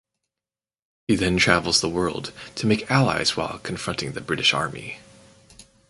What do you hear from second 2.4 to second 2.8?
to